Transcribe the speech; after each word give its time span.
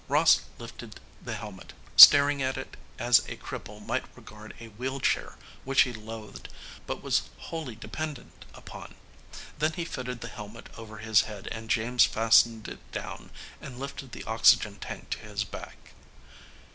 Ross 0.07 0.41
lifted 0.57 0.99
the 1.21 1.35
helmet, 1.35 1.73
staring 1.95 2.41
at 2.41 2.57
it 2.57 2.75
as 2.97 3.19
a 3.27 3.37
cripple 3.37 3.79
might 3.85 4.03
regard 4.17 4.51
a 4.59 4.69
wheelchair 4.69 5.35
which 5.63 5.83
he 5.83 5.93
loathed 5.93 6.49
but 6.87 7.03
was 7.03 7.29
wholly 7.37 7.75
dependent 7.75 8.43
upon. 8.55 8.95
Then 9.59 9.73
he 9.73 9.85
fitted 9.85 10.21
the 10.21 10.27
helmet 10.27 10.69
over 10.75 10.97
his 10.97 11.21
head 11.29 11.47
and 11.51 11.69
James 11.69 12.03
fastened 12.03 12.67
it 12.67 12.91
down 12.91 13.29
and 13.61 13.77
lifted 13.77 14.11
the 14.11 14.23
oxygen 14.23 14.79
tank 14.79 15.11
to 15.11 15.19
his 15.19 15.43
back. 15.43 15.93